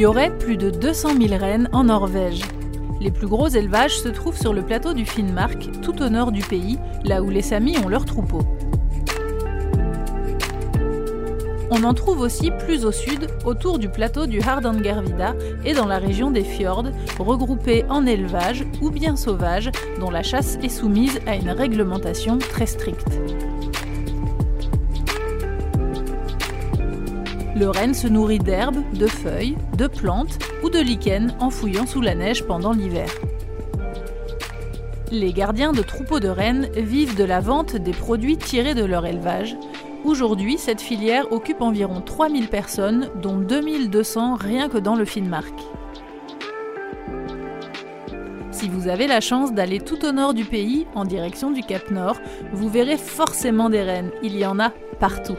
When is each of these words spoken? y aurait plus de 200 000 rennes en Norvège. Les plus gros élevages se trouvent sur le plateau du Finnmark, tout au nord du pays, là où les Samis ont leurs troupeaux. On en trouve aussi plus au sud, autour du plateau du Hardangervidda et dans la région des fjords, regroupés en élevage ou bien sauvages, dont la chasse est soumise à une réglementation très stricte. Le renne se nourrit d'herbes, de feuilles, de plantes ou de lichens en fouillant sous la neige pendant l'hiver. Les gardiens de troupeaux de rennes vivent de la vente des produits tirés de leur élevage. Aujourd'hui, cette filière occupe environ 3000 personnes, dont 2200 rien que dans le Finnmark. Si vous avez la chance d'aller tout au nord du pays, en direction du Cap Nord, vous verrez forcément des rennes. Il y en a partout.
y 0.00 0.06
aurait 0.06 0.34
plus 0.38 0.56
de 0.56 0.70
200 0.70 1.10
000 1.20 1.38
rennes 1.38 1.68
en 1.72 1.84
Norvège. 1.84 2.40
Les 3.02 3.10
plus 3.10 3.26
gros 3.26 3.48
élevages 3.48 3.98
se 3.98 4.08
trouvent 4.08 4.38
sur 4.38 4.54
le 4.54 4.62
plateau 4.62 4.94
du 4.94 5.04
Finnmark, 5.04 5.68
tout 5.82 6.00
au 6.00 6.08
nord 6.08 6.32
du 6.32 6.40
pays, 6.40 6.78
là 7.04 7.22
où 7.22 7.28
les 7.28 7.42
Samis 7.42 7.76
ont 7.84 7.88
leurs 7.90 8.06
troupeaux. 8.06 8.40
On 11.70 11.84
en 11.84 11.92
trouve 11.92 12.20
aussi 12.20 12.50
plus 12.50 12.86
au 12.86 12.92
sud, 12.92 13.26
autour 13.44 13.78
du 13.78 13.90
plateau 13.90 14.26
du 14.26 14.40
Hardangervidda 14.40 15.34
et 15.66 15.74
dans 15.74 15.86
la 15.86 15.98
région 15.98 16.30
des 16.30 16.44
fjords, 16.44 16.86
regroupés 17.18 17.84
en 17.90 18.06
élevage 18.06 18.64
ou 18.80 18.88
bien 18.88 19.16
sauvages, 19.16 19.70
dont 20.00 20.10
la 20.10 20.22
chasse 20.22 20.58
est 20.62 20.70
soumise 20.70 21.20
à 21.26 21.36
une 21.36 21.50
réglementation 21.50 22.38
très 22.38 22.66
stricte. 22.66 23.20
Le 27.60 27.68
renne 27.68 27.92
se 27.92 28.08
nourrit 28.08 28.38
d'herbes, 28.38 28.82
de 28.94 29.06
feuilles, 29.06 29.58
de 29.76 29.86
plantes 29.86 30.38
ou 30.64 30.70
de 30.70 30.78
lichens 30.78 31.34
en 31.40 31.50
fouillant 31.50 31.84
sous 31.84 32.00
la 32.00 32.14
neige 32.14 32.46
pendant 32.46 32.72
l'hiver. 32.72 33.10
Les 35.12 35.34
gardiens 35.34 35.72
de 35.72 35.82
troupeaux 35.82 36.20
de 36.20 36.28
rennes 36.28 36.70
vivent 36.74 37.16
de 37.16 37.24
la 37.24 37.40
vente 37.40 37.76
des 37.76 37.92
produits 37.92 38.38
tirés 38.38 38.72
de 38.72 38.86
leur 38.86 39.04
élevage. 39.04 39.58
Aujourd'hui, 40.06 40.56
cette 40.56 40.80
filière 40.80 41.30
occupe 41.32 41.60
environ 41.60 42.00
3000 42.00 42.48
personnes, 42.48 43.10
dont 43.20 43.36
2200 43.36 44.36
rien 44.36 44.70
que 44.70 44.78
dans 44.78 44.96
le 44.96 45.04
Finnmark. 45.04 45.52
Si 48.52 48.70
vous 48.70 48.88
avez 48.88 49.06
la 49.06 49.20
chance 49.20 49.52
d'aller 49.52 49.80
tout 49.80 50.02
au 50.06 50.12
nord 50.12 50.32
du 50.32 50.46
pays, 50.46 50.86
en 50.94 51.04
direction 51.04 51.50
du 51.50 51.60
Cap 51.60 51.90
Nord, 51.90 52.16
vous 52.54 52.70
verrez 52.70 52.96
forcément 52.96 53.68
des 53.68 53.82
rennes. 53.82 54.12
Il 54.22 54.38
y 54.38 54.46
en 54.46 54.58
a 54.58 54.72
partout. 54.98 55.36